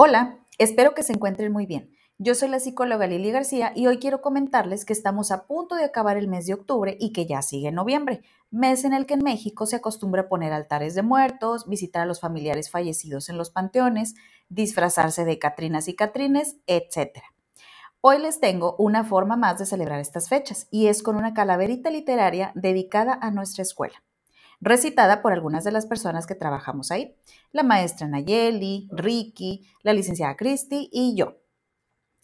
[0.00, 1.90] Hola, espero que se encuentren muy bien.
[2.18, 5.82] Yo soy la psicóloga Lili García y hoy quiero comentarles que estamos a punto de
[5.82, 8.22] acabar el mes de octubre y que ya sigue noviembre,
[8.52, 12.20] mes en el que en México se acostumbra poner altares de muertos, visitar a los
[12.20, 14.14] familiares fallecidos en los panteones,
[14.48, 17.18] disfrazarse de catrinas y catrines, etc.
[18.00, 21.90] Hoy les tengo una forma más de celebrar estas fechas y es con una calaverita
[21.90, 24.00] literaria dedicada a nuestra escuela
[24.60, 27.14] recitada por algunas de las personas que trabajamos ahí,
[27.52, 31.38] la maestra Nayeli, Ricky, la licenciada Christy y yo.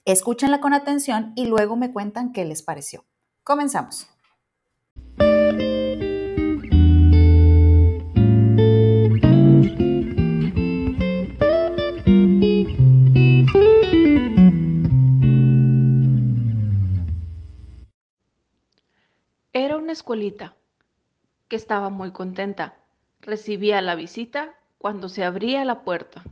[0.05, 3.05] Escúchenla con atención y luego me cuentan qué les pareció.
[3.43, 4.07] Comenzamos.
[19.53, 20.57] Era una escuelita
[21.55, 22.75] que estaba muy contenta.
[23.21, 26.25] Recibía la visita cuando se abría la puerta.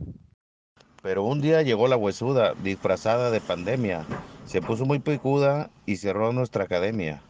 [1.01, 4.05] Pero un día llegó la huesuda, disfrazada de pandemia.
[4.45, 7.21] Se puso muy picuda y cerró nuestra academia.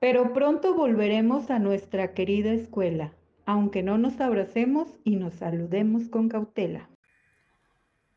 [0.00, 3.14] Pero pronto volveremos a nuestra querida escuela,
[3.46, 6.90] aunque no nos abracemos y nos saludemos con cautela.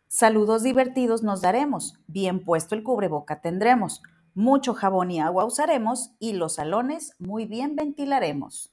[0.09, 6.33] Saludos divertidos nos daremos, bien puesto el cubreboca tendremos, mucho jabón y agua usaremos y
[6.33, 8.72] los salones muy bien ventilaremos.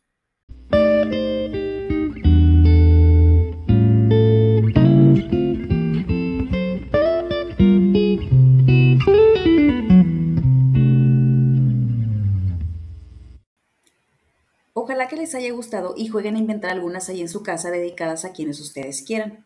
[14.72, 18.24] Ojalá que les haya gustado y jueguen a inventar algunas ahí en su casa dedicadas
[18.24, 19.44] a quienes ustedes quieran.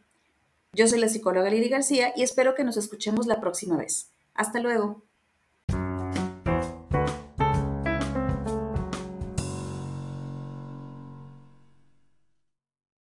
[0.72, 4.10] Yo soy la psicóloga Lili García y espero que nos escuchemos la próxima vez.
[4.34, 5.09] Hasta luego.